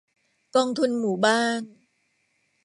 [0.55, 1.61] กองทุนหมู่บ้าน